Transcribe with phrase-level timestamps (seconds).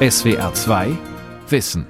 [0.00, 0.96] SWR 2
[1.48, 1.84] Wissen.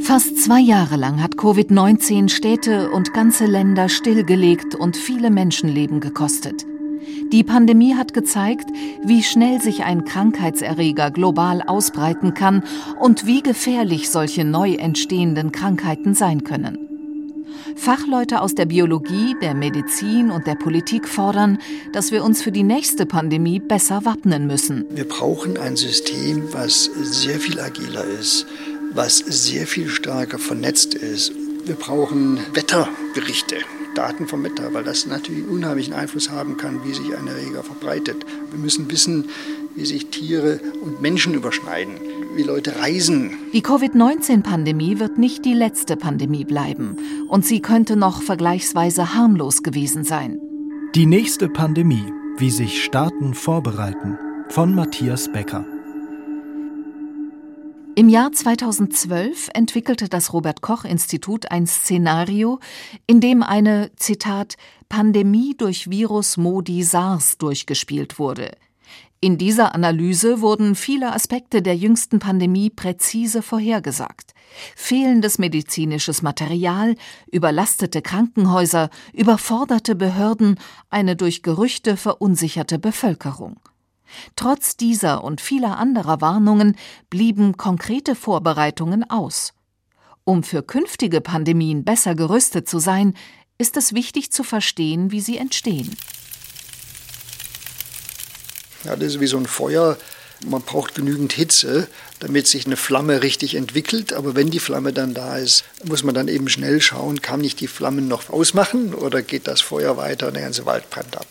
[0.00, 6.64] Fast zwei Jahre lang hat Covid-19 Städte und ganze Länder stillgelegt und viele Menschenleben gekostet.
[7.30, 8.70] Die Pandemie hat gezeigt,
[9.04, 12.64] wie schnell sich ein Krankheitserreger global ausbreiten kann
[12.98, 16.91] und wie gefährlich solche neu entstehenden Krankheiten sein können.
[17.76, 21.58] Fachleute aus der Biologie, der Medizin und der Politik fordern,
[21.92, 24.84] dass wir uns für die nächste Pandemie besser wappnen müssen.
[24.90, 28.46] Wir brauchen ein System, was sehr viel agiler ist,
[28.92, 31.32] was sehr viel stärker vernetzt ist.
[31.64, 33.56] Wir brauchen Wetterberichte.
[33.94, 38.24] Daten vom Wetter, weil das natürlich unheimlichen Einfluss haben kann, wie sich ein Erreger verbreitet.
[38.50, 39.28] Wir müssen wissen,
[39.74, 41.98] wie sich Tiere und Menschen überschneiden
[42.36, 43.30] wie Leute reisen.
[43.52, 46.96] Die Covid-19-Pandemie wird nicht die letzte Pandemie bleiben
[47.28, 50.40] und sie könnte noch vergleichsweise harmlos gewesen sein.
[50.94, 54.18] Die nächste Pandemie, wie sich Staaten vorbereiten,
[54.48, 55.64] von Matthias Becker.
[57.94, 62.58] Im Jahr 2012 entwickelte das Robert Koch Institut ein Szenario,
[63.06, 64.56] in dem eine Zitat
[64.88, 68.52] Pandemie durch Virus Modi SARS durchgespielt wurde.
[69.24, 74.34] In dieser Analyse wurden viele Aspekte der jüngsten Pandemie präzise vorhergesagt.
[74.74, 76.96] Fehlendes medizinisches Material,
[77.30, 80.58] überlastete Krankenhäuser, überforderte Behörden,
[80.90, 83.60] eine durch Gerüchte verunsicherte Bevölkerung.
[84.34, 86.74] Trotz dieser und vieler anderer Warnungen
[87.08, 89.54] blieben konkrete Vorbereitungen aus.
[90.24, 93.14] Um für künftige Pandemien besser gerüstet zu sein,
[93.56, 95.96] ist es wichtig zu verstehen, wie sie entstehen.
[98.84, 99.96] Ja, das ist wie so ein Feuer.
[100.44, 101.86] Man braucht genügend Hitze,
[102.18, 104.12] damit sich eine Flamme richtig entwickelt.
[104.12, 107.54] Aber wenn die Flamme dann da ist, muss man dann eben schnell schauen, kann ich
[107.54, 111.26] die Flammen noch ausmachen oder geht das Feuer weiter und der ganze Wald brennt ab.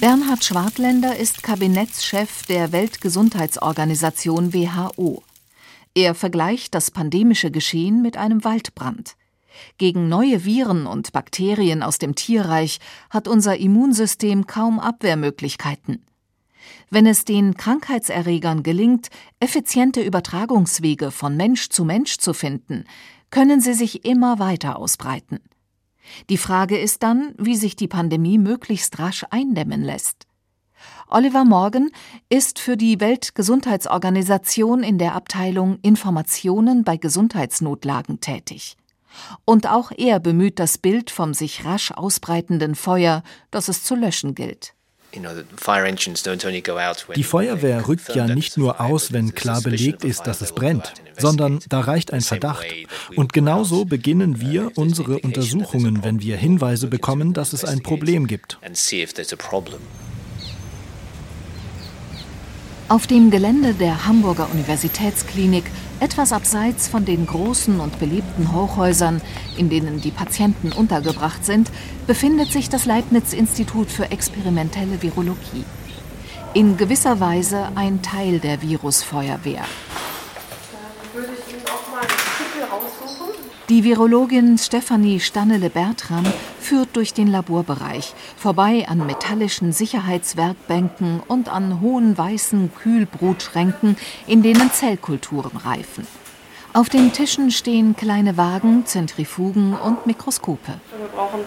[0.00, 5.24] Bernhard Schwartländer ist Kabinettschef der Weltgesundheitsorganisation WHO.
[5.94, 9.16] Er vergleicht das pandemische Geschehen mit einem Waldbrand.
[9.78, 12.78] Gegen neue Viren und Bakterien aus dem Tierreich
[13.10, 16.04] hat unser Immunsystem kaum Abwehrmöglichkeiten.
[16.90, 19.08] Wenn es den Krankheitserregern gelingt,
[19.40, 22.84] effiziente Übertragungswege von Mensch zu Mensch zu finden,
[23.30, 25.40] können sie sich immer weiter ausbreiten.
[26.30, 30.26] Die Frage ist dann, wie sich die Pandemie möglichst rasch eindämmen lässt.
[31.08, 31.90] Oliver Morgan
[32.28, 38.76] ist für die Weltgesundheitsorganisation in der Abteilung Informationen bei Gesundheitsnotlagen tätig.
[39.44, 44.34] Und auch er bemüht das Bild vom sich rasch ausbreitenden Feuer, das es zu löschen
[44.34, 44.74] gilt.
[47.14, 51.60] Die Feuerwehr rückt ja nicht nur aus, wenn klar belegt ist, dass es brennt, sondern
[51.68, 52.66] da reicht ein Verdacht.
[53.16, 58.58] Und genauso beginnen wir unsere Untersuchungen, wenn wir Hinweise bekommen, dass es ein Problem gibt.
[62.90, 65.64] Auf dem Gelände der Hamburger Universitätsklinik
[66.00, 69.20] etwas abseits von den großen und beliebten Hochhäusern,
[69.58, 71.70] in denen die Patienten untergebracht sind,
[72.06, 75.64] befindet sich das Leibniz-Institut für experimentelle Virologie.
[76.54, 79.64] In gewisser Weise ein Teil der Virusfeuerwehr.
[83.68, 86.24] Die Virologin Stefanie Stannele-Bertram
[86.58, 94.72] führt durch den Laborbereich, vorbei an metallischen Sicherheitswerkbänken und an hohen weißen Kühlbrutschränken, in denen
[94.72, 96.06] Zellkulturen reifen.
[96.72, 100.80] Auf den Tischen stehen kleine Wagen, Zentrifugen und Mikroskope.
[100.98, 101.40] Wir brauchen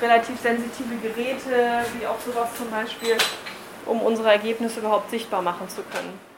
[0.00, 3.18] relativ sensitive Geräte, wie auch sowas zum Beispiel,
[3.84, 6.31] um unsere Ergebnisse überhaupt sichtbar machen zu können.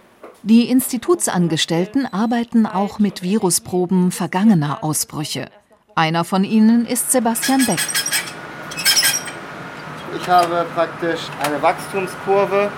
[0.47, 5.47] Die Institutsangestellten arbeiten auch mit Virusproben vergangener Ausbrüche.
[5.95, 7.79] Einer von ihnen ist Sebastian Beck.
[10.15, 12.71] Ich habe praktisch eine Wachstumskurve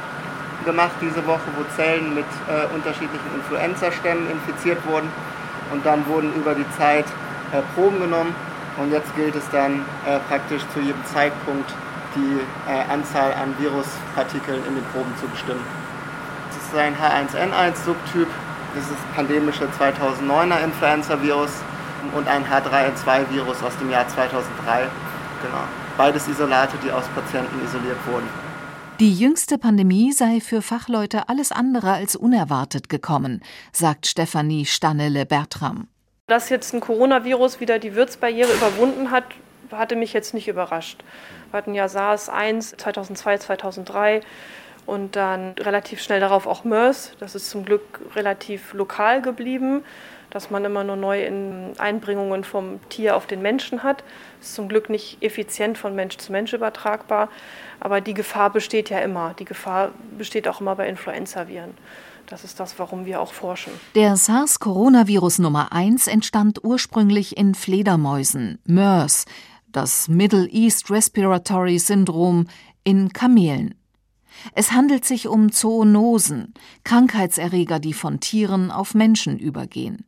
[0.64, 5.08] gemacht diese Woche, wo Zellen mit äh, unterschiedlichen Influenzastämmen infiziert wurden.
[5.72, 7.06] Und dann wurden über die Zeit
[7.50, 8.32] äh, Proben genommen.
[8.76, 11.68] Und jetzt gilt es dann äh, praktisch zu jedem Zeitpunkt
[12.14, 12.38] die
[12.70, 15.85] äh, Anzahl an Viruspartikeln in den Proben zu bestimmen
[16.76, 18.28] ist ein H1N1-Subtyp.
[18.74, 21.50] Das ist pandemische 2009er Influenza-Virus
[22.14, 24.82] und ein H3N2-Virus aus dem Jahr 2003.
[25.42, 25.64] Genau.
[25.96, 28.28] Beides Isolate, die aus Patienten isoliert wurden.
[29.00, 35.88] Die jüngste Pandemie sei für Fachleute alles andere als unerwartet gekommen, sagt Stefanie Stannele-Bertram.
[36.26, 39.24] Dass jetzt ein Coronavirus wieder die Wirtsbarriere überwunden hat,
[39.72, 41.02] hatte mich jetzt nicht überrascht.
[41.50, 44.20] Wir hatten ja SARS-1 2002, 2003
[44.86, 47.12] und dann relativ schnell darauf auch MERS.
[47.20, 49.84] Das ist zum Glück relativ lokal geblieben.
[50.30, 51.32] dass man immer nur neue
[51.78, 54.02] Einbringungen vom Tier auf den Menschen hat.
[54.38, 57.30] Das ist zum Glück nicht effizient von Mensch zu Mensch übertragbar,
[57.80, 59.34] aber die Gefahr besteht ja immer.
[59.38, 61.70] Die Gefahr besteht auch immer bei Influenzaviren.
[62.26, 63.72] Das ist das, warum wir auch forschen.
[63.94, 69.26] Der SARS-Coronavirus Nummer 1 entstand ursprünglich in Fledermäusen, MERS,
[69.68, 72.46] das Middle East Respiratory Syndrome,
[72.82, 73.74] in Kamelen.
[74.54, 76.54] Es handelt sich um Zoonosen,
[76.84, 80.04] Krankheitserreger, die von Tieren auf Menschen übergehen.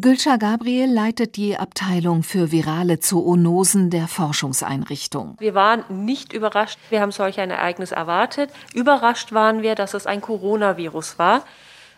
[0.00, 5.34] Gülscha Gabriel leitet die Abteilung für virale Zoonosen der Forschungseinrichtung.
[5.40, 8.50] Wir waren nicht überrascht, wir haben solch ein Ereignis erwartet.
[8.74, 11.42] Überrascht waren wir, dass es ein Coronavirus war.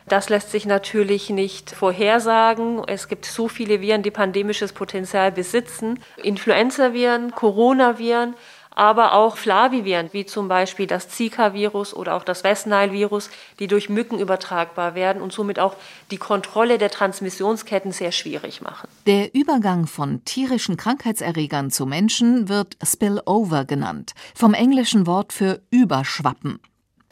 [0.08, 2.82] Das lässt sich natürlich nicht vorhersagen.
[2.86, 6.00] Es gibt so viele Viren, die pandemisches Potenzial besitzen.
[6.22, 8.34] Influenzaviren, Coronaviren
[8.70, 13.88] aber auch Flaviviren, wie zum Beispiel das Zika-Virus oder auch das West Nile-Virus, die durch
[13.88, 15.76] Mücken übertragbar werden und somit auch
[16.10, 18.88] die Kontrolle der Transmissionsketten sehr schwierig machen.
[19.06, 26.60] Der Übergang von tierischen Krankheitserregern zu Menschen wird Spillover genannt, vom englischen Wort für Überschwappen.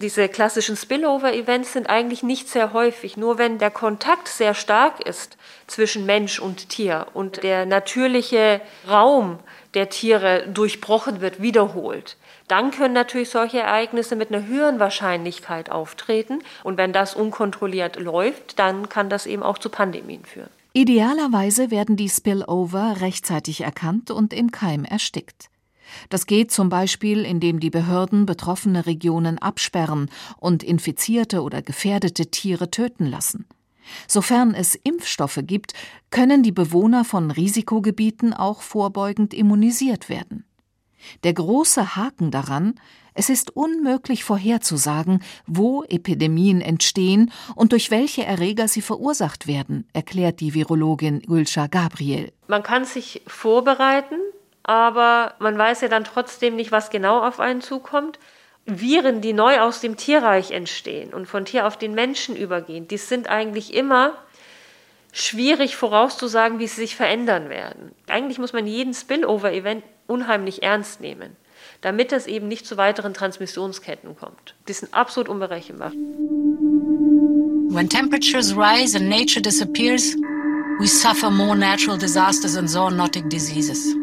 [0.00, 3.16] Diese klassischen Spillover-Events sind eigentlich nicht sehr häufig.
[3.16, 5.36] Nur wenn der Kontakt sehr stark ist
[5.66, 9.40] zwischen Mensch und Tier und der natürliche Raum
[9.74, 12.16] der Tiere durchbrochen wird, wiederholt.
[12.46, 16.44] Dann können natürlich solche Ereignisse mit einer höheren Wahrscheinlichkeit auftreten.
[16.62, 20.48] Und wenn das unkontrolliert läuft, dann kann das eben auch zu Pandemien führen.
[20.74, 25.50] Idealerweise werden die Spillover rechtzeitig erkannt und im Keim erstickt.
[26.08, 32.70] Das geht zum Beispiel, indem die Behörden betroffene Regionen absperren und infizierte oder gefährdete Tiere
[32.70, 33.46] töten lassen.
[34.06, 35.72] Sofern es Impfstoffe gibt,
[36.10, 40.44] können die Bewohner von Risikogebieten auch vorbeugend immunisiert werden.
[41.24, 42.74] Der große Haken daran,
[43.14, 50.40] es ist unmöglich vorherzusagen, wo Epidemien entstehen und durch welche Erreger sie verursacht werden, erklärt
[50.40, 52.32] die Virologin Gülscha Gabriel.
[52.46, 54.16] Man kann sich vorbereiten,
[54.68, 58.18] aber man weiß ja dann trotzdem nicht, was genau auf einen zukommt.
[58.66, 62.98] Viren, die neu aus dem Tierreich entstehen und von Tier auf den Menschen übergehen, die
[62.98, 64.12] sind eigentlich immer
[65.10, 67.92] schwierig vorauszusagen, wie sie sich verändern werden.
[68.08, 71.34] Eigentlich muss man jeden Spillover-Event unheimlich ernst nehmen,
[71.80, 74.54] damit es eben nicht zu weiteren Transmissionsketten kommt.
[74.68, 75.92] Die sind absolut unberechenbar.
[77.70, 80.14] When temperatures rise and nature disappears,
[80.78, 83.96] we suffer more natural disasters and zoonotic diseases.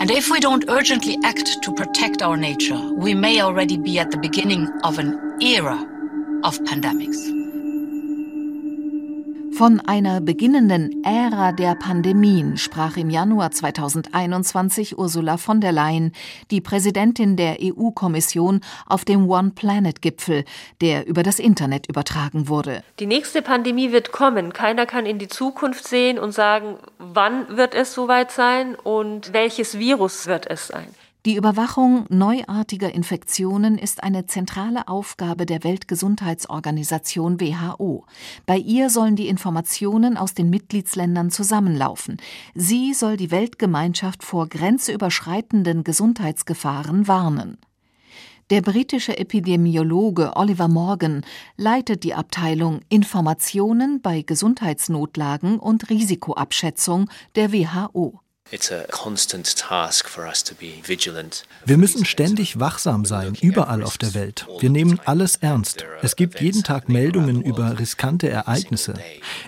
[0.00, 4.12] And if we don't urgently act to protect our nature, we may already be at
[4.12, 5.76] the beginning of an era
[6.44, 7.37] of pandemics.
[9.58, 16.12] Von einer beginnenden Ära der Pandemien sprach im Januar 2021 Ursula von der Leyen,
[16.52, 20.44] die Präsidentin der EU-Kommission, auf dem One Planet-Gipfel,
[20.80, 22.84] der über das Internet übertragen wurde.
[23.00, 24.52] Die nächste Pandemie wird kommen.
[24.52, 29.76] Keiner kann in die Zukunft sehen und sagen, wann wird es soweit sein und welches
[29.76, 30.86] Virus wird es sein.
[31.28, 38.06] Die Überwachung neuartiger Infektionen ist eine zentrale Aufgabe der Weltgesundheitsorganisation WHO.
[38.46, 42.16] Bei ihr sollen die Informationen aus den Mitgliedsländern zusammenlaufen.
[42.54, 47.58] Sie soll die Weltgemeinschaft vor grenzüberschreitenden Gesundheitsgefahren warnen.
[48.48, 51.26] Der britische Epidemiologe Oliver Morgan
[51.58, 58.22] leitet die Abteilung Informationen bei Gesundheitsnotlagen und Risikoabschätzung der WHO.
[61.66, 64.46] Wir müssen ständig wachsam sein, überall auf der Welt.
[64.60, 65.84] Wir nehmen alles ernst.
[66.00, 68.94] Es gibt jeden Tag Meldungen über riskante Ereignisse.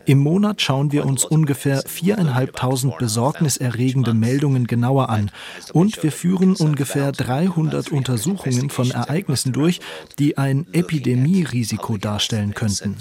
[0.04, 5.30] Im Monat schauen wir uns ungefähr viereinhalbtausend besorgniserregende Meldungen genauer an.
[5.72, 9.80] Und wir führen ungefähr 300 Untersuchungen von Ereignissen durch,
[10.18, 12.98] die ein Epidemierisiko darstellen könnten.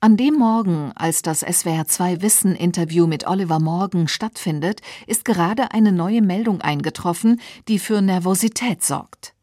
[0.00, 5.90] An dem Morgen, als das SWR2 Wissen-Interview mit Oliver Oliver Morgan stattfindet, ist gerade eine
[5.90, 9.34] neue Meldung eingetroffen, die für Nervosität sorgt.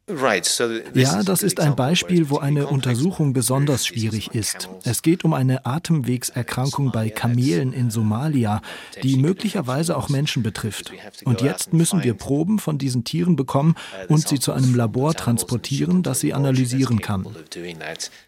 [0.94, 4.70] Ja, das ist ein Beispiel, wo eine Untersuchung besonders schwierig ist.
[4.86, 8.62] Es geht um eine Atemwegserkrankung bei Kamelen in Somalia,
[9.04, 10.94] die möglicherweise auch Menschen betrifft.
[11.26, 13.76] Und jetzt müssen wir Proben von diesen Tieren bekommen
[14.08, 17.28] und sie zu einem Labor transportieren, das sie analysieren kann.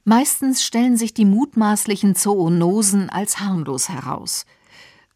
[0.04, 4.46] Meistens stellen sich die mutmaßlichen Zoonosen als harmlos heraus.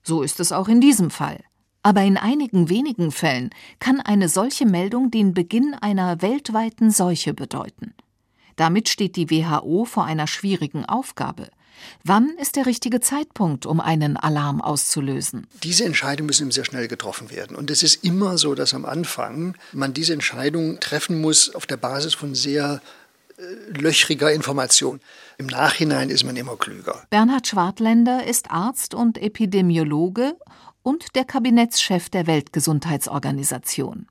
[0.05, 1.43] So ist es auch in diesem Fall.
[1.81, 7.93] Aber in einigen wenigen Fällen kann eine solche Meldung den Beginn einer weltweiten Seuche bedeuten.
[8.55, 11.49] Damit steht die WHO vor einer schwierigen Aufgabe.
[12.03, 15.47] Wann ist der richtige Zeitpunkt, um einen Alarm auszulösen?
[15.63, 17.55] Diese Entscheidungen müssen sehr schnell getroffen werden.
[17.55, 21.77] Und es ist immer so, dass am Anfang man diese Entscheidung treffen muss auf der
[21.77, 22.81] Basis von sehr
[23.37, 24.99] löchriger Information.
[25.37, 27.03] Im Nachhinein ist man immer klüger.
[27.09, 30.35] Bernhard Schwartländer ist Arzt und Epidemiologe
[30.83, 34.07] und der Kabinettschef der Weltgesundheitsorganisation.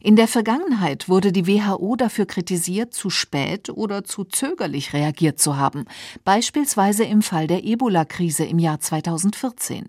[0.00, 5.56] In der Vergangenheit wurde die WHO dafür kritisiert, zu spät oder zu zögerlich reagiert zu
[5.56, 5.84] haben,
[6.24, 9.88] beispielsweise im Fall der Ebola-Krise im Jahr 2014.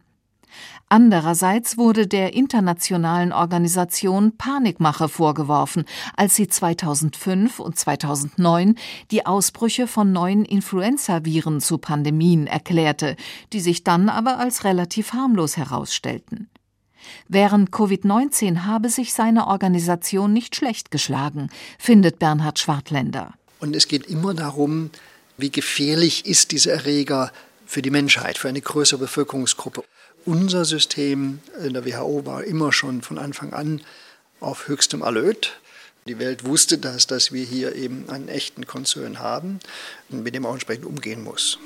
[0.89, 8.75] Andererseits wurde der internationalen Organisation Panikmache vorgeworfen, als sie 2005 und 2009
[9.09, 13.15] die Ausbrüche von neuen Influenzaviren zu Pandemien erklärte,
[13.53, 16.49] die sich dann aber als relativ harmlos herausstellten.
[17.27, 23.33] Während Covid-19 habe sich seine Organisation nicht schlecht geschlagen, findet Bernhard Schwartländer.
[23.59, 24.89] Und es geht immer darum,
[25.37, 27.31] wie gefährlich ist dieser Erreger
[27.65, 29.83] für die Menschheit, für eine größere Bevölkerungsgruppe.
[30.25, 33.81] Unser System in der WHO war immer schon von Anfang an
[34.39, 35.59] auf höchstem Alert.
[36.07, 39.59] Die Welt wusste das, dass wir hier eben einen echten Konzern haben
[40.09, 41.57] und mit dem auch entsprechend umgehen muss.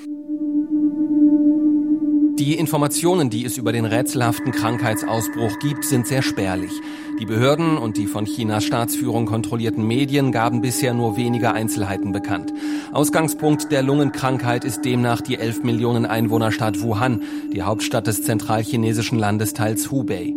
[2.38, 6.82] Die Informationen, die es über den rätselhaften Krankheitsausbruch gibt, sind sehr spärlich.
[7.18, 12.52] Die Behörden und die von Chinas Staatsführung kontrollierten Medien gaben bisher nur wenige Einzelheiten bekannt.
[12.92, 17.24] Ausgangspunkt der Lungenkrankheit ist demnach die 11 Millionen Einwohnerstadt Wuhan,
[17.54, 20.34] die Hauptstadt des zentralchinesischen Landesteils Hubei.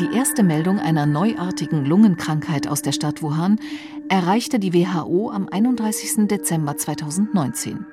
[0.00, 3.60] Die erste Meldung einer neuartigen Lungenkrankheit aus der Stadt Wuhan
[4.08, 6.26] erreichte die WHO am 31.
[6.26, 7.86] Dezember 2019.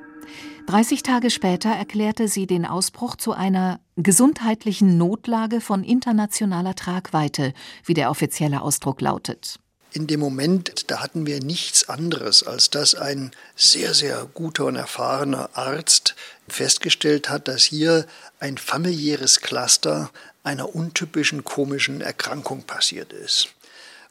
[0.68, 7.54] 30 Tage später erklärte sie den Ausbruch zu einer gesundheitlichen Notlage von internationaler Tragweite,
[7.86, 9.60] wie der offizielle Ausdruck lautet.
[9.94, 14.76] In dem Moment, da hatten wir nichts anderes, als dass ein sehr, sehr guter und
[14.76, 16.16] erfahrener Arzt
[16.50, 18.06] festgestellt hat, dass hier
[18.42, 20.12] ein familiäres Cluster
[20.44, 23.48] einer untypischen komischen Erkrankung passiert ist.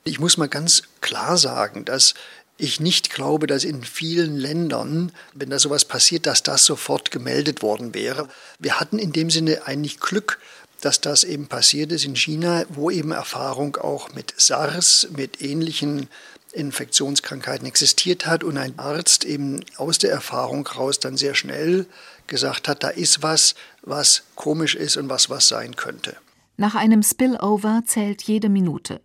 [0.05, 2.15] Ich muss mal ganz klar sagen, dass
[2.59, 7.63] ich nicht glaube, dass in vielen Ländern, wenn da sowas passiert, dass das sofort gemeldet
[7.63, 8.29] worden wäre.
[8.59, 10.39] Wir hatten in dem Sinne eigentlich Glück,
[10.81, 16.09] dass das eben passiert ist in China, wo eben Erfahrung auch mit SARS, mit ähnlichen
[16.53, 21.87] Infektionskrankheiten existiert hat und ein Arzt eben aus der Erfahrung raus dann sehr schnell
[22.27, 26.17] gesagt hat, da ist was, was komisch ist und was was sein könnte.
[26.57, 29.01] Nach einem Spillover zählt jede Minute.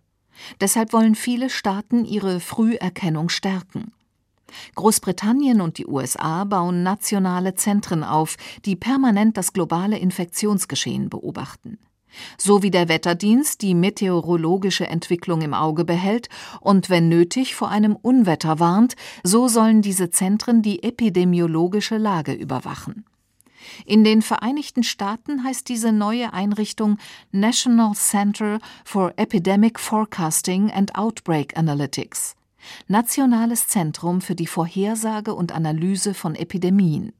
[0.60, 3.92] Deshalb wollen viele Staaten ihre Früherkennung stärken.
[4.74, 11.78] Großbritannien und die USA bauen nationale Zentren auf, die permanent das globale Infektionsgeschehen beobachten.
[12.36, 16.28] So wie der Wetterdienst die meteorologische Entwicklung im Auge behält
[16.60, 23.06] und wenn nötig vor einem Unwetter warnt, so sollen diese Zentren die epidemiologische Lage überwachen.
[23.86, 26.98] In den Vereinigten Staaten heißt diese neue Einrichtung
[27.30, 32.34] National Center for Epidemic Forecasting and Outbreak Analytics
[32.86, 37.12] Nationales Zentrum für die Vorhersage und Analyse von Epidemien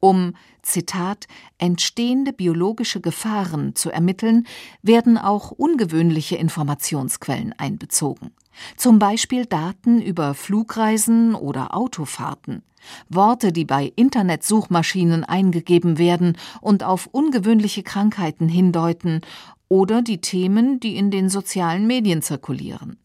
[0.00, 1.26] um, Zitat,
[1.58, 4.46] entstehende biologische Gefahren zu ermitteln,
[4.82, 8.30] werden auch ungewöhnliche Informationsquellen einbezogen.
[8.76, 12.62] Zum Beispiel Daten über Flugreisen oder Autofahrten,
[13.08, 19.20] Worte, die bei Internetsuchmaschinen eingegeben werden und auf ungewöhnliche Krankheiten hindeuten,
[19.68, 22.98] oder die Themen, die in den sozialen Medien zirkulieren.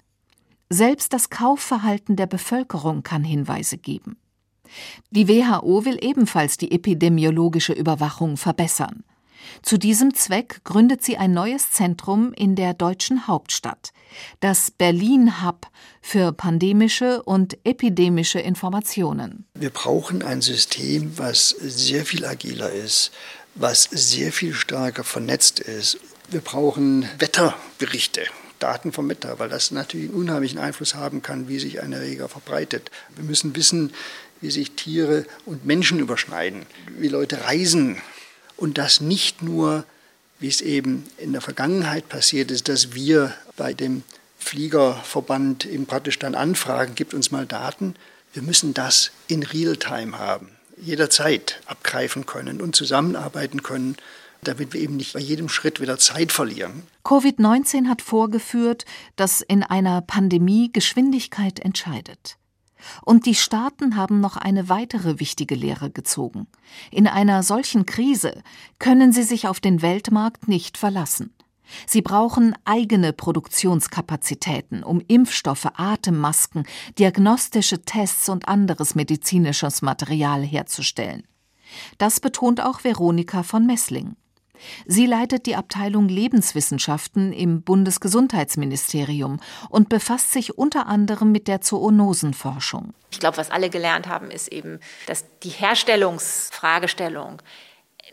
[0.69, 4.17] Selbst das Kaufverhalten der Bevölkerung kann Hinweise geben.
[5.09, 9.03] Die WHO will ebenfalls die epidemiologische Überwachung verbessern.
[9.61, 13.91] Zu diesem Zweck gründet sie ein neues Zentrum in der deutschen Hauptstadt,
[14.39, 15.67] das Berlin Hub
[16.01, 19.45] für pandemische und epidemische Informationen.
[19.53, 23.11] Wir brauchen ein System, was sehr viel agiler ist,
[23.55, 25.97] was sehr viel stärker vernetzt ist.
[26.29, 28.23] Wir brauchen Wetterberichte.
[28.61, 32.29] Daten vom Wetter, weil das natürlich einen unheimlichen Einfluss haben kann, wie sich ein Erreger
[32.29, 32.91] verbreitet.
[33.15, 33.91] Wir müssen wissen,
[34.39, 36.65] wie sich Tiere und Menschen überschneiden,
[36.97, 37.97] wie Leute reisen,
[38.61, 39.85] und das nicht nur,
[40.39, 44.03] wie es eben in der Vergangenheit passiert ist, dass wir bei dem
[44.37, 47.95] Fliegerverband eben praktisch dann anfragen, gibt uns mal Daten.
[48.33, 53.97] Wir müssen das in Realtime haben, jederzeit abgreifen können und zusammenarbeiten können,
[54.43, 56.83] damit wir eben nicht bei jedem Schritt wieder Zeit verlieren.
[57.03, 62.37] Covid-19 hat vorgeführt, dass in einer Pandemie Geschwindigkeit entscheidet.
[63.03, 66.47] Und die Staaten haben noch eine weitere wichtige Lehre gezogen.
[66.91, 68.41] In einer solchen Krise
[68.79, 71.33] können sie sich auf den Weltmarkt nicht verlassen.
[71.87, 76.65] Sie brauchen eigene Produktionskapazitäten, um Impfstoffe, Atemmasken,
[76.99, 81.23] diagnostische Tests und anderes medizinisches Material herzustellen.
[81.97, 84.15] Das betont auch Veronika von Messling.
[84.85, 89.39] Sie leitet die Abteilung Lebenswissenschaften im Bundesgesundheitsministerium
[89.69, 92.93] und befasst sich unter anderem mit der Zoonosenforschung.
[93.11, 97.41] Ich glaube, was alle gelernt haben, ist eben, dass die Herstellungsfragestellung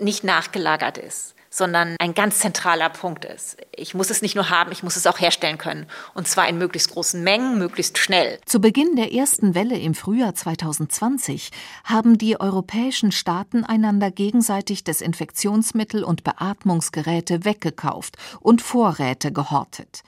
[0.00, 3.56] nicht nachgelagert ist sondern ein ganz zentraler Punkt ist.
[3.78, 5.86] Ich muss es nicht nur haben, ich muss es auch herstellen können.
[6.14, 8.38] Und zwar in möglichst großen Mengen, möglichst schnell.
[8.44, 11.50] Zu Beginn der ersten Welle im Frühjahr 2020
[11.84, 20.02] haben die europäischen Staaten einander gegenseitig Desinfektionsmittel und Beatmungsgeräte weggekauft und Vorräte gehortet.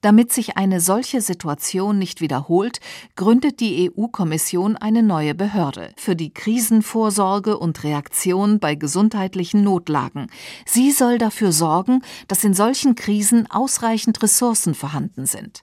[0.00, 2.80] Damit sich eine solche Situation nicht wiederholt,
[3.16, 10.28] gründet die EU-Kommission eine neue Behörde für die Krisenvorsorge und Reaktion bei gesundheitlichen Notlagen.
[10.66, 15.62] Sie soll dafür sorgen, dass in solchen Krisen ausreichend Ressourcen vorhanden sind.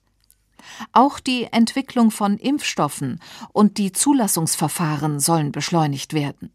[0.94, 3.20] Auch die Entwicklung von Impfstoffen
[3.52, 6.52] und die Zulassungsverfahren sollen beschleunigt werden.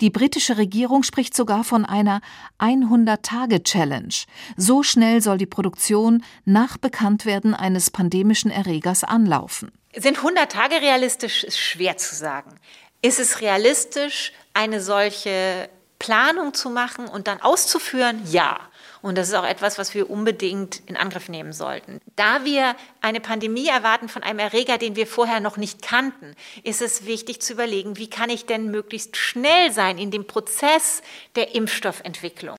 [0.00, 2.20] Die britische Regierung spricht sogar von einer
[2.58, 4.14] 100-Tage-Challenge.
[4.56, 9.72] So schnell soll die Produktion nach Bekanntwerden eines pandemischen Erregers anlaufen.
[9.96, 11.44] Sind 100 Tage realistisch?
[11.44, 12.54] Ist schwer zu sagen.
[13.02, 18.22] Ist es realistisch, eine solche Planung zu machen und dann auszuführen?
[18.30, 18.60] Ja.
[19.02, 22.00] Und das ist auch etwas, was wir unbedingt in Angriff nehmen sollten.
[22.16, 26.82] Da wir eine Pandemie erwarten von einem Erreger, den wir vorher noch nicht kannten, ist
[26.82, 31.02] es wichtig zu überlegen, wie kann ich denn möglichst schnell sein in dem Prozess
[31.36, 32.56] der Impfstoffentwicklung.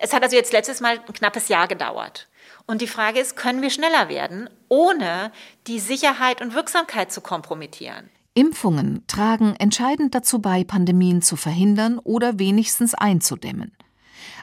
[0.00, 2.28] Es hat also jetzt letztes Mal ein knappes Jahr gedauert.
[2.66, 5.32] Und die Frage ist, können wir schneller werden, ohne
[5.66, 8.08] die Sicherheit und Wirksamkeit zu kompromittieren?
[8.34, 13.72] Impfungen tragen entscheidend dazu bei, Pandemien zu verhindern oder wenigstens einzudämmen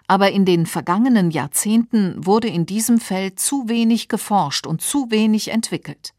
[0.08, 5.50] aber in den vergangenen Jahrzehnten wurde in diesem Feld zu wenig geforscht und zu wenig
[5.50, 6.14] entwickelt.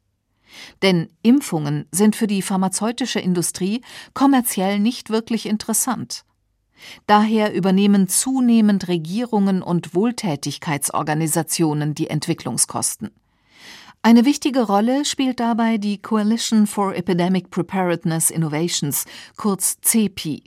[0.82, 3.82] Denn Impfungen sind für die pharmazeutische Industrie
[4.14, 6.24] kommerziell nicht wirklich interessant.
[7.06, 13.10] Daher übernehmen zunehmend Regierungen und Wohltätigkeitsorganisationen die Entwicklungskosten.
[14.02, 19.04] Eine wichtige Rolle spielt dabei die Coalition for Epidemic Preparedness Innovations,
[19.36, 20.44] kurz CEPI.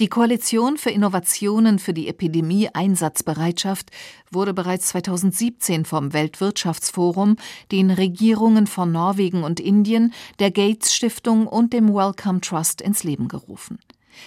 [0.00, 3.90] Die Koalition für Innovationen für die Epidemie-Einsatzbereitschaft
[4.30, 7.36] wurde bereits 2017 vom Weltwirtschaftsforum,
[7.72, 13.28] den Regierungen von Norwegen und Indien, der Gates Stiftung und dem Wellcome Trust ins Leben
[13.28, 13.78] gerufen.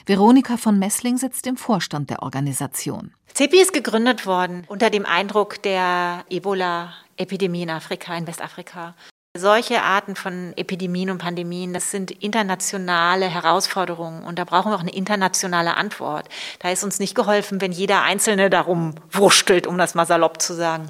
[0.06, 3.12] Veronika von Messling sitzt im Vorstand der Organisation.
[3.34, 8.95] CEPI ist gegründet worden unter dem Eindruck der Ebola-Epidemie in Afrika, in Westafrika.
[9.38, 14.82] Solche Arten von Epidemien und Pandemien, das sind internationale Herausforderungen und da brauchen wir auch
[14.82, 16.28] eine internationale Antwort.
[16.60, 20.54] Da ist uns nicht geholfen, wenn jeder Einzelne darum wurschtelt, um das mal salopp zu
[20.54, 20.89] sagen.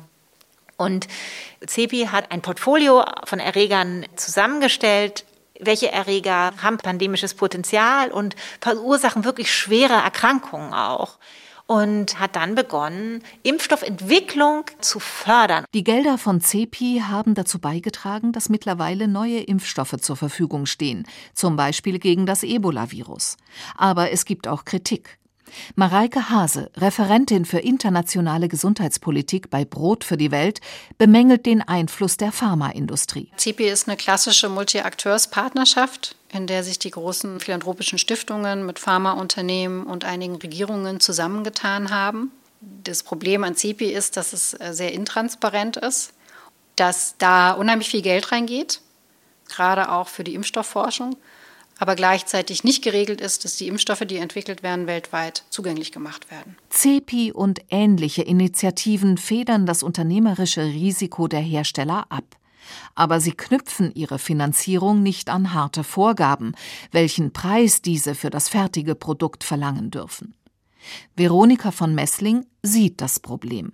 [0.77, 1.07] Und
[1.65, 5.25] CEPI hat ein Portfolio von Erregern zusammengestellt,
[5.59, 11.17] welche Erreger haben pandemisches Potenzial und verursachen wirklich schwere Erkrankungen auch
[11.67, 15.65] und hat dann begonnen, Impfstoffentwicklung zu fördern.
[15.73, 21.55] Die Gelder von CEPI haben dazu beigetragen, dass mittlerweile neue Impfstoffe zur Verfügung stehen, zum
[21.55, 23.37] Beispiel gegen das Ebola-Virus.
[23.75, 25.17] Aber es gibt auch Kritik.
[25.75, 30.59] Mareike Hase, Referentin für internationale Gesundheitspolitik bei Brot für die Welt,
[30.97, 33.31] bemängelt den Einfluss der Pharmaindustrie.
[33.37, 40.05] CEPI ist eine klassische Multi-Akteurs-Partnerschaft, in der sich die großen philanthropischen Stiftungen mit Pharmaunternehmen und
[40.05, 42.31] einigen Regierungen zusammengetan haben.
[42.59, 46.13] Das Problem an CEPI ist, dass es äh, sehr intransparent ist,
[46.75, 48.81] dass da unheimlich viel Geld reingeht,
[49.47, 51.15] gerade auch für die Impfstoffforschung
[51.79, 56.57] aber gleichzeitig nicht geregelt ist, dass die Impfstoffe, die entwickelt werden, weltweit zugänglich gemacht werden.
[56.69, 62.25] CEPI und ähnliche Initiativen federn das unternehmerische Risiko der Hersteller ab.
[62.95, 66.53] Aber sie knüpfen ihre Finanzierung nicht an harte Vorgaben,
[66.91, 70.33] welchen Preis diese für das fertige Produkt verlangen dürfen.
[71.15, 73.73] Veronika von Messling sieht das Problem,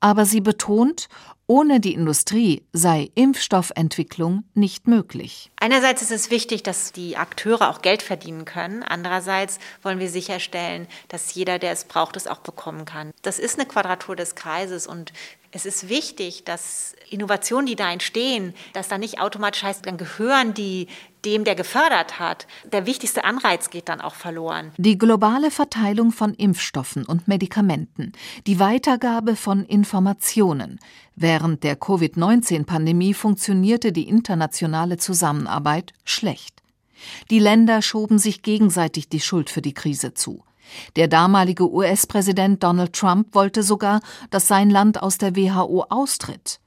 [0.00, 1.08] aber sie betont,
[1.46, 5.50] ohne die Industrie sei Impfstoffentwicklung nicht möglich.
[5.60, 8.82] Einerseits ist es wichtig, dass die Akteure auch Geld verdienen können.
[8.82, 13.10] Andererseits wollen wir sicherstellen, dass jeder, der es braucht, es auch bekommen kann.
[13.20, 15.12] Das ist eine Quadratur des Kreises und
[15.54, 20.52] es ist wichtig, dass Innovationen, die da entstehen, dass da nicht automatisch heißt, dann gehören
[20.52, 20.88] die
[21.24, 22.46] dem, der gefördert hat.
[22.64, 24.72] Der wichtigste Anreiz geht dann auch verloren.
[24.76, 28.12] Die globale Verteilung von Impfstoffen und Medikamenten,
[28.48, 30.80] die Weitergabe von Informationen.
[31.14, 36.62] Während der Covid-19-Pandemie funktionierte die internationale Zusammenarbeit schlecht.
[37.30, 40.42] Die Länder schoben sich gegenseitig die Schuld für die Krise zu.
[40.96, 44.00] Der damalige US-Präsident Donald Trump wollte sogar,
[44.30, 46.60] dass sein Land aus der WHO austritt.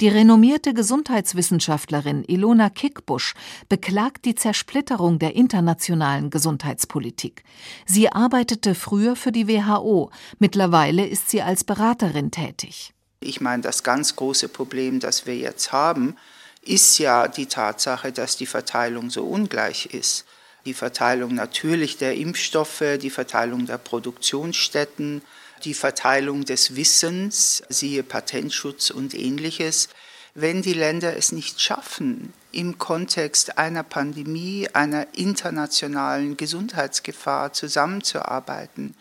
[0.00, 3.34] Die renommierte Gesundheitswissenschaftlerin Ilona Kickbusch
[3.68, 7.44] beklagt die Zersplitterung der internationalen Gesundheitspolitik.
[7.86, 12.92] Sie arbeitete früher für die WHO, mittlerweile ist sie als Beraterin tätig.
[13.20, 16.16] Ich meine, das ganz große Problem, das wir jetzt haben,
[16.62, 20.24] ist ja die Tatsache, dass die Verteilung so ungleich ist.
[20.66, 25.20] Die Verteilung natürlich der Impfstoffe, die Verteilung der Produktionsstätten,
[25.62, 29.88] die Verteilung des Wissens, siehe Patentschutz und ähnliches,
[30.34, 38.94] wenn die Länder es nicht schaffen, im Kontext einer Pandemie, einer internationalen Gesundheitsgefahr zusammenzuarbeiten,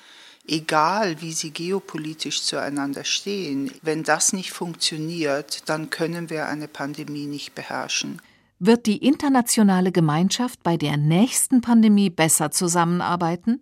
[0.47, 7.25] egal wie sie geopolitisch zueinander stehen, wenn das nicht funktioniert, dann können wir eine Pandemie
[7.25, 8.21] nicht beherrschen.
[8.65, 13.61] Wird die internationale Gemeinschaft bei der nächsten Pandemie besser zusammenarbeiten?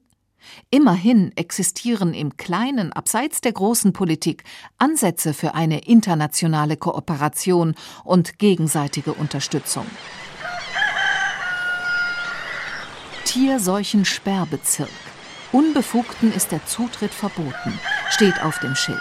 [0.70, 4.44] Immerhin existieren im Kleinen abseits der großen Politik
[4.78, 9.88] Ansätze für eine internationale Kooperation und gegenseitige Unterstützung.
[13.26, 14.88] Tierseuchensperrbezirk.
[15.52, 17.74] Unbefugten ist der Zutritt verboten,
[18.12, 19.00] steht auf dem Schild.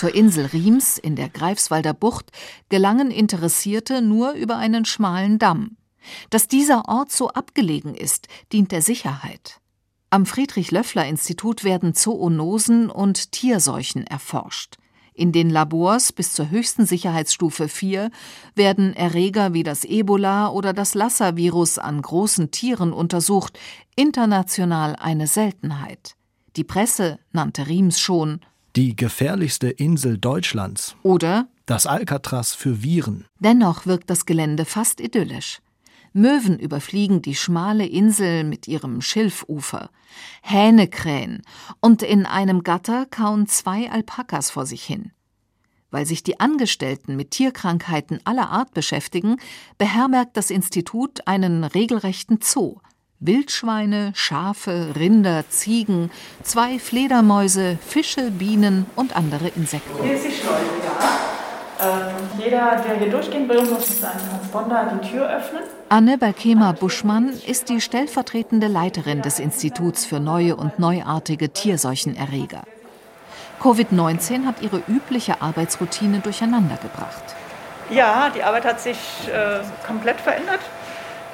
[0.00, 2.32] Zur Insel Riems in der Greifswalder Bucht
[2.70, 5.76] gelangen Interessierte nur über einen schmalen Damm.
[6.30, 9.60] Dass dieser Ort so abgelegen ist, dient der Sicherheit.
[10.08, 14.78] Am Friedrich-Löffler-Institut werden Zoonosen und Tierseuchen erforscht.
[15.12, 18.10] In den Labors bis zur höchsten Sicherheitsstufe 4
[18.54, 23.58] werden Erreger wie das Ebola oder das Lassa-Virus an großen Tieren untersucht,
[23.96, 26.16] international eine Seltenheit.
[26.56, 28.40] Die Presse nannte Riems schon
[28.76, 33.26] die gefährlichste Insel Deutschlands oder das Alcatraz für Viren.
[33.38, 35.60] Dennoch wirkt das Gelände fast idyllisch.
[36.12, 39.90] Möwen überfliegen die schmale Insel mit ihrem Schilfufer,
[40.42, 41.42] Hähne krähen
[41.80, 45.12] und in einem Gatter kauen zwei Alpakas vor sich hin.
[45.92, 49.36] Weil sich die Angestellten mit Tierkrankheiten aller Art beschäftigen,
[49.78, 52.78] beherbergt das Institut einen regelrechten Zoo.
[53.22, 56.10] Wildschweine, Schafe, Rinder, Ziegen,
[56.42, 60.02] zwei Fledermäuse, Fische, Bienen und andere Insekten.
[60.02, 62.00] Hier ist die Schleuse, ja.
[62.08, 65.62] Ähm, jeder, der hier durchgehen will, muss seinem Transponder die Tür öffnen.
[65.90, 72.62] Anne Berkema-Buschmann ist die stellvertretende Leiterin des Instituts für neue und neuartige Tierseuchenerreger.
[73.60, 77.24] Covid-19 hat ihre übliche Arbeitsroutine durcheinandergebracht.
[77.90, 80.60] Ja, die Arbeit hat sich äh, komplett verändert.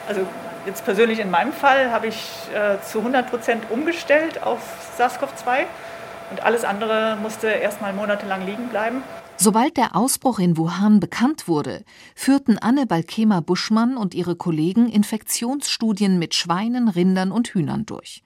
[0.09, 0.23] Also
[0.67, 2.17] jetzt persönlich in meinem Fall habe ich
[2.55, 4.61] äh, zu 100 Prozent umgestellt auf
[4.99, 5.65] SARS-CoV-2
[6.31, 9.03] und alles andere musste erst mal monatelang liegen bleiben.
[9.39, 16.35] Sobald der Ausbruch in Wuhan bekannt wurde, führten Anne Balkema-Buschmann und ihre Kollegen Infektionsstudien mit
[16.35, 18.23] Schweinen, Rindern und Hühnern durch.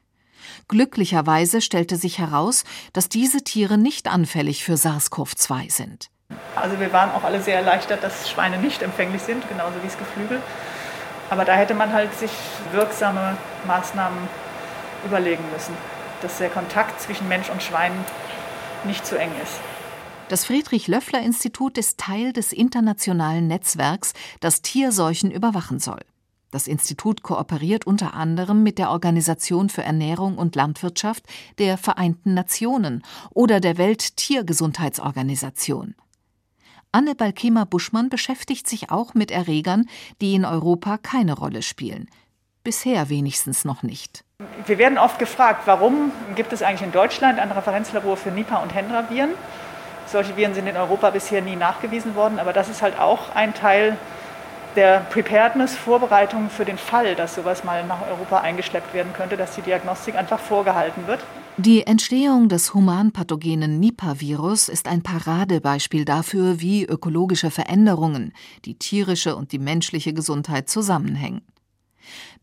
[0.69, 6.11] Glücklicherweise stellte sich heraus, dass diese Tiere nicht anfällig für SARS-CoV-2 sind.
[6.55, 9.99] Also wir waren auch alle sehr erleichtert, dass Schweine nicht empfänglich sind, genauso wie das
[9.99, 10.41] Geflügel.
[11.31, 12.33] Aber da hätte man halt sich
[12.73, 14.19] wirksame Maßnahmen
[15.07, 15.75] überlegen müssen,
[16.23, 17.93] dass der Kontakt zwischen Mensch und Schwein
[18.85, 19.61] nicht zu eng ist.
[20.29, 26.01] Das Friedrich-Löffler-Institut ist Teil des internationalen Netzwerks, das Tierseuchen überwachen soll.
[26.51, 31.23] Das Institut kooperiert unter anderem mit der Organisation für Ernährung und Landwirtschaft
[31.59, 35.95] der Vereinten Nationen oder der Welttiergesundheitsorganisation.
[36.93, 39.87] Anne Balkema-Buschmann beschäftigt sich auch mit Erregern,
[40.21, 42.11] die in Europa keine Rolle spielen.
[42.65, 44.25] Bisher wenigstens noch nicht.
[44.67, 48.75] Wir werden oft gefragt, warum gibt es eigentlich in Deutschland ein Referenzlabor für Nipah und
[48.75, 49.31] Hendra-Viren?
[50.07, 53.55] Solche Viren sind in Europa bisher nie nachgewiesen worden, aber das ist halt auch ein
[53.55, 53.97] Teil
[54.75, 59.55] der Preparedness, Vorbereitung für den Fall, dass sowas mal nach Europa eingeschleppt werden könnte, dass
[59.55, 61.21] die Diagnostik einfach vorgehalten wird.
[61.59, 68.33] Die Entstehung des humanpathogenen Nipah-Virus ist ein Paradebeispiel dafür, wie ökologische Veränderungen,
[68.65, 71.43] die tierische und die menschliche Gesundheit zusammenhängen.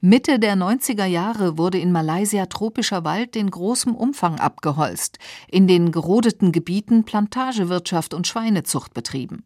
[0.02, 5.18] Mitte der 90er Jahre wurde in Malaysia tropischer Wald in großem Umfang abgeholzt,
[5.48, 9.44] in den gerodeten Gebieten Plantagewirtschaft und Schweinezucht betrieben.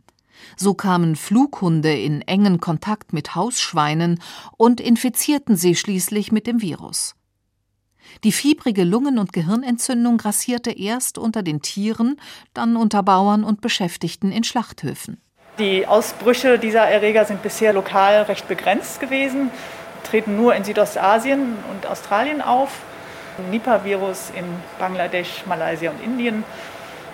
[0.57, 4.19] So kamen Flughunde in engen Kontakt mit Hausschweinen
[4.57, 7.15] und infizierten sie schließlich mit dem Virus.
[8.23, 12.19] Die fiebrige Lungen- und Gehirnentzündung grassierte erst unter den Tieren,
[12.53, 15.21] dann unter Bauern und Beschäftigten in Schlachthöfen.
[15.59, 19.51] Die Ausbrüche dieser Erreger sind bisher lokal recht begrenzt gewesen
[20.11, 22.69] treten nur in Südostasien und Australien auf.
[23.49, 24.43] Nipah-Virus in
[24.77, 26.43] Bangladesch, Malaysia und Indien.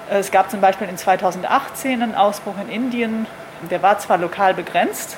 [0.09, 3.27] Es gab zum Beispiel in 2018 einen Ausbruch in Indien.
[3.69, 5.17] Der war zwar lokal begrenzt,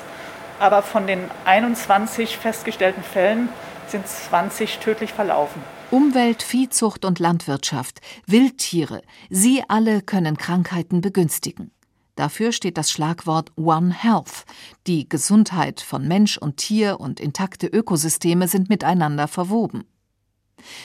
[0.58, 3.48] aber von den 21 festgestellten Fällen
[3.90, 5.62] sind 20 tödlich verlaufen.
[5.90, 11.72] Umwelt, Viehzucht und Landwirtschaft, Wildtiere, sie alle können Krankheiten begünstigen.
[12.14, 14.44] Dafür steht das Schlagwort One Health.
[14.86, 19.84] Die Gesundheit von Mensch und Tier und intakte Ökosysteme sind miteinander verwoben.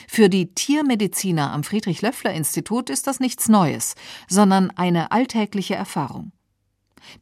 [0.08, 3.94] Für die Tiermediziner am Friedrich-Löffler-Institut ist das nichts Neues,
[4.28, 6.32] sondern eine alltägliche Erfahrung.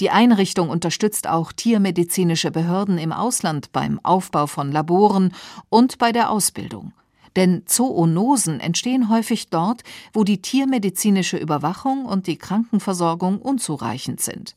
[0.01, 5.33] Die Einrichtung unterstützt auch tiermedizinische Behörden im Ausland beim Aufbau von Laboren
[5.69, 6.93] und bei der Ausbildung.
[7.37, 14.57] Denn Zoonosen entstehen häufig dort, wo die tiermedizinische Überwachung und die Krankenversorgung unzureichend sind.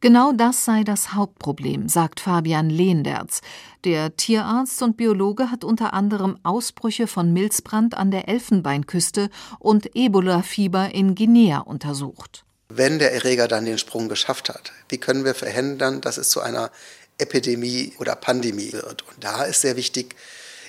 [0.00, 3.40] Genau das sei das Hauptproblem, sagt Fabian Lehnderz.
[3.84, 9.28] Der Tierarzt und Biologe hat unter anderem Ausbrüche von Milzbrand an der Elfenbeinküste
[9.58, 12.45] und Ebola-Fieber in Guinea untersucht.
[12.68, 16.40] Wenn der Erreger dann den Sprung geschafft hat, wie können wir verhindern, dass es zu
[16.40, 16.70] einer
[17.18, 19.02] Epidemie oder Pandemie wird?
[19.02, 20.16] Und da ist sehr wichtig,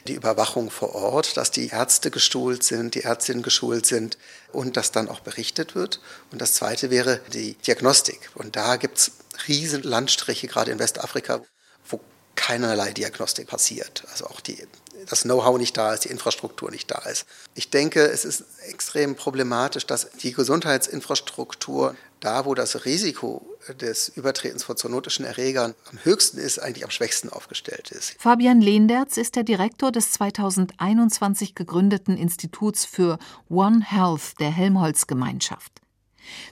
[0.07, 4.17] die Überwachung vor Ort, dass die Ärzte geschult sind, die Ärztinnen geschult sind
[4.53, 5.99] und dass dann auch berichtet wird.
[6.31, 8.29] Und das Zweite wäre die Diagnostik.
[8.35, 9.11] Und da gibt es
[9.47, 11.41] riesen Landstriche, gerade in Westafrika,
[11.89, 11.99] wo
[12.35, 14.03] keinerlei Diagnostik passiert.
[14.11, 14.65] Also auch die,
[15.09, 17.25] das Know-how nicht da ist, die Infrastruktur nicht da ist.
[17.55, 23.45] Ich denke, es ist extrem problematisch, dass die Gesundheitsinfrastruktur da, wo das Risiko
[23.79, 28.15] des Übertretens von zoonotischen Erregern am höchsten ist, eigentlich am schwächsten aufgestellt ist.
[28.19, 35.71] Fabian Lehnderz ist der Direktor des 2021 gegründeten Instituts für One Health der Helmholtz-Gemeinschaft.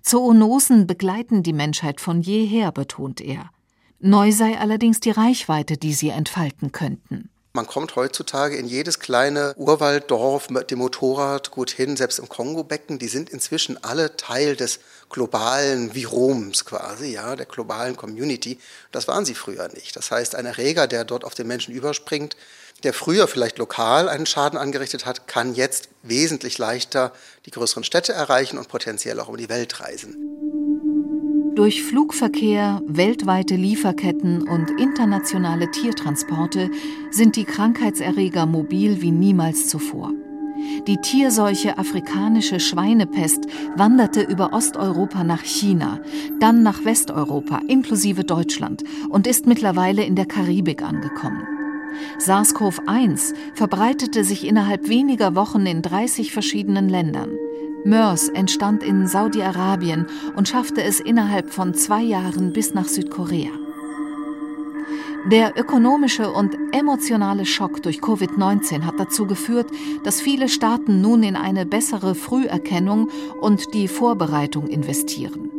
[0.01, 3.49] Zoonosen begleiten die Menschheit von jeher, betont er.
[3.99, 7.29] Neu sei allerdings die Reichweite, die sie entfalten könnten.
[7.55, 12.99] Man kommt heutzutage in jedes kleine Urwalddorf mit dem Motorrad gut hin, selbst im Kongo-Becken.
[12.99, 18.59] Die sind inzwischen alle Teil des globalen Viroms quasi, ja, der globalen Community.
[18.91, 19.95] Das waren sie früher nicht.
[19.95, 22.35] Das heißt, ein Erreger, der dort auf den Menschen überspringt,
[22.83, 27.13] der früher vielleicht lokal einen Schaden angerichtet hat, kann jetzt wesentlich leichter
[27.45, 30.34] die größeren Städte erreichen und potenziell auch um die Welt reisen.
[31.55, 36.69] Durch Flugverkehr, weltweite Lieferketten und internationale Tiertransporte
[37.11, 40.11] sind die Krankheitserreger mobil wie niemals zuvor.
[40.85, 46.01] Die Tierseuche afrikanische Schweinepest wanderte über Osteuropa nach China,
[46.41, 51.47] dann nach Westeuropa inklusive Deutschland und ist mittlerweile in der Karibik angekommen.
[52.19, 57.29] SARS-CoV-1 verbreitete sich innerhalb weniger Wochen in 30 verschiedenen Ländern.
[57.85, 63.51] MERS entstand in Saudi-Arabien und schaffte es innerhalb von zwei Jahren bis nach Südkorea.
[65.31, 69.67] Der ökonomische und emotionale Schock durch Covid-19 hat dazu geführt,
[70.03, 75.51] dass viele Staaten nun in eine bessere Früherkennung und die Vorbereitung investieren.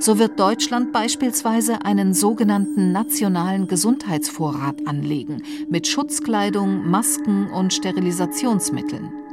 [0.00, 9.23] So wird Deutschland beispielsweise einen sogenannten nationalen Gesundheitsvorrat anlegen mit Schutzkleidung, Masken und Sterilisationsmitteln.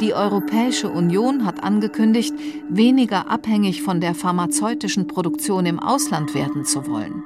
[0.00, 2.34] Die Europäische Union hat angekündigt,
[2.68, 7.22] weniger abhängig von der pharmazeutischen Produktion im Ausland werden zu wollen.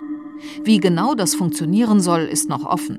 [0.65, 2.99] Wie genau das funktionieren soll, ist noch offen.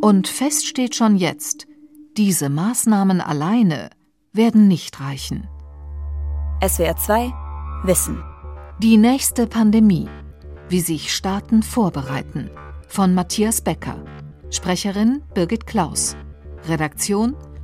[0.00, 1.66] Und fest steht schon jetzt,
[2.16, 3.90] diese Maßnahmen alleine
[4.32, 5.48] werden nicht reichen.
[6.66, 7.32] SWR 2
[7.84, 8.22] Wissen.
[8.78, 10.08] Die nächste Pandemie.
[10.68, 12.50] Wie sich Staaten vorbereiten.
[12.88, 14.04] Von Matthias Becker.
[14.50, 16.16] Sprecherin Birgit Klaus.
[16.66, 17.36] Redaktion